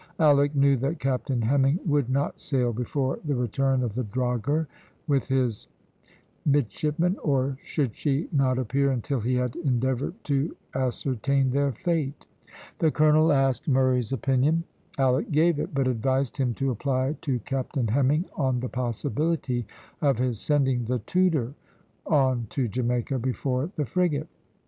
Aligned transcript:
Alick 0.19 0.55
knew 0.55 0.77
that 0.77 0.99
Captain 0.99 1.43
Hemming 1.43 1.79
would 1.85 2.09
not 2.09 2.39
sail 2.41 2.73
before 2.73 3.19
the 3.23 3.35
return 3.35 3.83
of 3.83 3.93
the 3.93 4.03
drogher 4.03 4.65
with 5.05 5.27
his 5.27 5.67
midshipmen, 6.43 7.17
or 7.21 7.59
should 7.61 7.95
she 7.95 8.27
not 8.31 8.57
appear 8.57 8.89
until 8.89 9.19
he 9.19 9.35
had 9.35 9.55
endeavoured 9.57 10.15
to 10.23 10.55
ascertain 10.73 11.51
their 11.51 11.71
fate. 11.71 12.25
The 12.79 12.89
colonel 12.89 13.31
asked 13.31 13.67
Murray's 13.67 14.11
opinion. 14.11 14.63
Alick 14.97 15.29
gave 15.29 15.59
it, 15.59 15.71
but 15.71 15.87
advised 15.87 16.37
him 16.37 16.55
to 16.55 16.71
apply 16.71 17.17
to 17.21 17.37
Captain 17.37 17.87
Hemming 17.87 18.25
on 18.35 18.59
the 18.59 18.69
possibility 18.69 19.67
of 20.01 20.17
his 20.17 20.39
sending 20.39 20.85
the 20.85 20.97
Tudor 20.97 21.53
on 22.07 22.47
to 22.49 22.67
Jamaica 22.67 23.19
before 23.19 23.69
the 23.75 23.85
frigate. 23.85 24.29